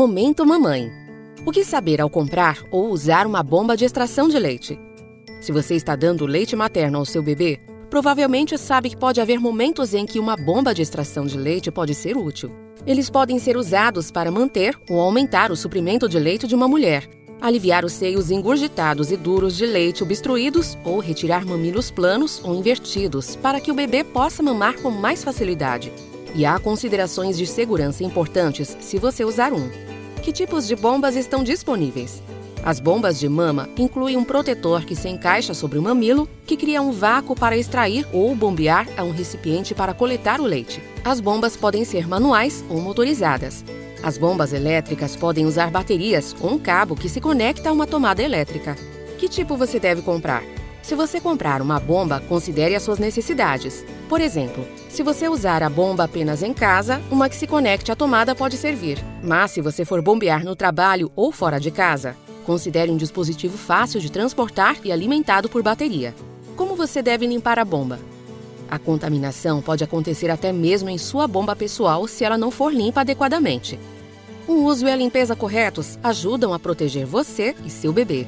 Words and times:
Momento 0.00 0.46
Mamãe. 0.46 0.90
O 1.44 1.52
que 1.52 1.62
saber 1.62 2.00
ao 2.00 2.08
comprar 2.08 2.64
ou 2.70 2.88
usar 2.88 3.26
uma 3.26 3.42
bomba 3.42 3.76
de 3.76 3.84
extração 3.84 4.30
de 4.30 4.38
leite? 4.38 4.80
Se 5.42 5.52
você 5.52 5.74
está 5.74 5.94
dando 5.94 6.24
leite 6.24 6.56
materno 6.56 6.96
ao 6.96 7.04
seu 7.04 7.22
bebê, 7.22 7.60
provavelmente 7.90 8.56
sabe 8.56 8.88
que 8.88 8.96
pode 8.96 9.20
haver 9.20 9.38
momentos 9.38 9.92
em 9.92 10.06
que 10.06 10.18
uma 10.18 10.36
bomba 10.36 10.72
de 10.72 10.80
extração 10.80 11.26
de 11.26 11.36
leite 11.36 11.70
pode 11.70 11.94
ser 11.94 12.16
útil. 12.16 12.50
Eles 12.86 13.10
podem 13.10 13.38
ser 13.38 13.58
usados 13.58 14.10
para 14.10 14.30
manter 14.30 14.74
ou 14.88 14.98
aumentar 14.98 15.52
o 15.52 15.56
suprimento 15.56 16.08
de 16.08 16.18
leite 16.18 16.46
de 16.46 16.54
uma 16.54 16.66
mulher, 16.66 17.06
aliviar 17.38 17.84
os 17.84 17.92
seios 17.92 18.30
engurgitados 18.30 19.12
e 19.12 19.18
duros 19.18 19.54
de 19.54 19.66
leite 19.66 20.02
obstruídos 20.02 20.78
ou 20.82 20.98
retirar 20.98 21.44
mamilos 21.44 21.90
planos 21.90 22.40
ou 22.42 22.54
invertidos 22.54 23.36
para 23.36 23.60
que 23.60 23.70
o 23.70 23.74
bebê 23.74 24.02
possa 24.02 24.42
mamar 24.42 24.80
com 24.80 24.90
mais 24.90 25.22
facilidade. 25.22 25.92
E 26.34 26.46
há 26.46 26.58
considerações 26.58 27.36
de 27.36 27.46
segurança 27.46 28.04
importantes 28.04 28.76
se 28.80 28.98
você 28.98 29.24
usar 29.24 29.52
um. 29.52 29.68
Que 30.22 30.32
tipos 30.32 30.66
de 30.66 30.76
bombas 30.76 31.16
estão 31.16 31.42
disponíveis? 31.42 32.22
As 32.62 32.78
bombas 32.78 33.18
de 33.18 33.28
mama 33.28 33.68
incluem 33.76 34.16
um 34.16 34.24
protetor 34.24 34.84
que 34.84 34.94
se 34.94 35.08
encaixa 35.08 35.54
sobre 35.54 35.78
o 35.78 35.82
mamilo, 35.82 36.28
que 36.44 36.56
cria 36.56 36.82
um 36.82 36.92
vácuo 36.92 37.34
para 37.34 37.56
extrair 37.56 38.06
ou 38.12 38.34
bombear 38.34 38.86
a 38.98 39.02
um 39.02 39.10
recipiente 39.10 39.74
para 39.74 39.94
coletar 39.94 40.40
o 40.40 40.44
leite. 40.44 40.82
As 41.02 41.20
bombas 41.20 41.56
podem 41.56 41.84
ser 41.84 42.06
manuais 42.06 42.62
ou 42.68 42.80
motorizadas. 42.80 43.64
As 44.02 44.18
bombas 44.18 44.52
elétricas 44.52 45.16
podem 45.16 45.46
usar 45.46 45.70
baterias 45.70 46.36
ou 46.40 46.52
um 46.52 46.58
cabo 46.58 46.94
que 46.94 47.08
se 47.08 47.20
conecta 47.20 47.70
a 47.70 47.72
uma 47.72 47.86
tomada 47.86 48.22
elétrica. 48.22 48.76
Que 49.18 49.28
tipo 49.28 49.56
você 49.56 49.80
deve 49.80 50.02
comprar? 50.02 50.42
Se 50.90 50.96
você 50.96 51.20
comprar 51.20 51.62
uma 51.62 51.78
bomba, 51.78 52.20
considere 52.28 52.74
as 52.74 52.82
suas 52.82 52.98
necessidades. 52.98 53.84
Por 54.08 54.20
exemplo, 54.20 54.66
se 54.88 55.04
você 55.04 55.28
usar 55.28 55.62
a 55.62 55.70
bomba 55.70 56.02
apenas 56.02 56.42
em 56.42 56.52
casa, 56.52 57.00
uma 57.12 57.28
que 57.28 57.36
se 57.36 57.46
conecte 57.46 57.92
à 57.92 57.94
tomada 57.94 58.34
pode 58.34 58.56
servir. 58.56 58.98
Mas 59.22 59.52
se 59.52 59.60
você 59.60 59.84
for 59.84 60.02
bombear 60.02 60.44
no 60.44 60.56
trabalho 60.56 61.12
ou 61.14 61.30
fora 61.30 61.60
de 61.60 61.70
casa, 61.70 62.16
considere 62.44 62.90
um 62.90 62.96
dispositivo 62.96 63.56
fácil 63.56 64.00
de 64.00 64.10
transportar 64.10 64.78
e 64.82 64.90
alimentado 64.90 65.48
por 65.48 65.62
bateria. 65.62 66.12
Como 66.56 66.74
você 66.74 67.00
deve 67.00 67.24
limpar 67.24 67.60
a 67.60 67.64
bomba? 67.64 68.00
A 68.68 68.76
contaminação 68.76 69.62
pode 69.62 69.84
acontecer 69.84 70.28
até 70.28 70.52
mesmo 70.52 70.90
em 70.90 70.98
sua 70.98 71.28
bomba 71.28 71.54
pessoal 71.54 72.08
se 72.08 72.24
ela 72.24 72.36
não 72.36 72.50
for 72.50 72.74
limpa 72.74 73.02
adequadamente. 73.02 73.78
O 74.48 74.64
uso 74.64 74.88
e 74.88 74.90
a 74.90 74.96
limpeza 74.96 75.36
corretos 75.36 76.00
ajudam 76.02 76.52
a 76.52 76.58
proteger 76.58 77.06
você 77.06 77.54
e 77.64 77.70
seu 77.70 77.92
bebê. 77.92 78.26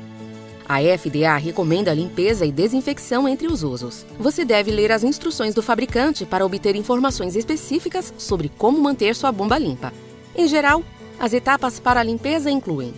A 0.68 0.78
FDA 0.80 1.36
recomenda 1.36 1.90
a 1.90 1.94
limpeza 1.94 2.46
e 2.46 2.52
desinfecção 2.52 3.28
entre 3.28 3.46
os 3.46 3.62
usos. 3.62 4.06
Você 4.18 4.44
deve 4.44 4.70
ler 4.70 4.92
as 4.92 5.02
instruções 5.02 5.54
do 5.54 5.62
fabricante 5.62 6.24
para 6.24 6.46
obter 6.46 6.76
informações 6.76 7.36
específicas 7.36 8.12
sobre 8.16 8.48
como 8.56 8.80
manter 8.80 9.14
sua 9.14 9.32
bomba 9.32 9.58
limpa. 9.58 9.92
Em 10.34 10.46
geral, 10.46 10.82
as 11.18 11.32
etapas 11.32 11.78
para 11.78 12.00
a 12.00 12.04
limpeza 12.04 12.50
incluem 12.50 12.94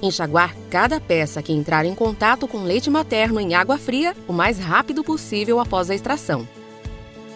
enxaguar 0.00 0.54
cada 0.70 1.00
peça 1.00 1.42
que 1.42 1.52
entrar 1.52 1.84
em 1.84 1.94
contato 1.94 2.46
com 2.46 2.62
leite 2.62 2.88
materno 2.88 3.40
em 3.40 3.54
água 3.54 3.76
fria 3.76 4.14
o 4.28 4.32
mais 4.32 4.58
rápido 4.58 5.02
possível 5.02 5.58
após 5.58 5.90
a 5.90 5.94
extração. 5.94 6.46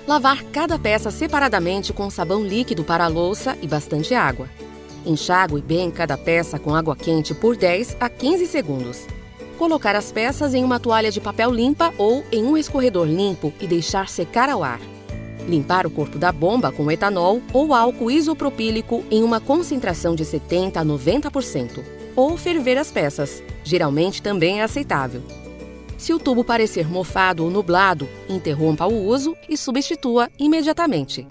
Lavar 0.07 0.43
cada 0.45 0.79
peça 0.79 1.11
separadamente 1.11 1.93
com 1.93 2.11
sabão 2.11 2.45
líquido 2.45 2.85
para 2.85 3.05
a 3.05 3.09
louça 3.09 3.57
e 3.61 3.67
bastante 3.67 4.15
água. 4.15 4.49
Enxague 5.05 5.61
bem 5.61 5.91
cada 5.91 6.17
peça 6.17 6.59
com 6.59 6.75
água 6.75 6.97
quente 6.97 7.35
por 7.35 7.57
10 7.57 7.97
a 8.01 8.09
15 8.09 8.47
segundos. 8.47 9.07
Colocar 9.63 9.95
as 9.95 10.11
peças 10.11 10.55
em 10.55 10.65
uma 10.65 10.81
toalha 10.81 11.09
de 11.09 11.21
papel 11.21 11.49
limpa 11.53 11.95
ou 11.97 12.25
em 12.33 12.43
um 12.43 12.57
escorredor 12.57 13.07
limpo 13.07 13.53
e 13.61 13.67
deixar 13.69 14.09
secar 14.09 14.49
ao 14.51 14.65
ar. 14.65 14.81
Limpar 15.49 15.87
o 15.87 15.91
corpo 15.91 16.19
da 16.19 16.33
bomba 16.33 16.73
com 16.73 16.91
etanol 16.91 17.41
ou 17.53 17.73
álcool 17.73 18.11
isopropílico 18.11 19.05
em 19.09 19.23
uma 19.23 19.39
concentração 19.39 20.17
de 20.17 20.25
70 20.25 20.81
a 20.81 20.85
90%. 20.85 21.81
Ou 22.17 22.37
ferver 22.37 22.77
as 22.77 22.91
peças, 22.91 23.41
geralmente 23.63 24.21
também 24.21 24.59
é 24.59 24.65
aceitável. 24.65 25.23
Se 25.97 26.13
o 26.13 26.19
tubo 26.19 26.43
parecer 26.43 26.89
mofado 26.89 27.45
ou 27.45 27.51
nublado, 27.51 28.09
interrompa 28.29 28.87
o 28.87 29.07
uso 29.07 29.37
e 29.49 29.57
substitua 29.57 30.29
imediatamente. 30.41 31.25